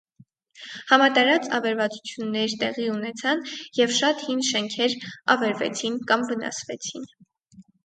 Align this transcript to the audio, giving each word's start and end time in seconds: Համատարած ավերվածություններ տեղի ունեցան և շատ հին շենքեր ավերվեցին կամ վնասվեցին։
Համատարած 0.91 1.45
ավերվածություններ 1.57 2.55
տեղի 2.63 2.87
ունեցան 2.95 3.45
և 3.81 3.95
շատ 3.99 4.25
հին 4.31 4.43
շենքեր 4.49 4.97
ավերվեցին 5.37 6.03
կամ 6.11 6.27
վնասվեցին։ 6.33 7.09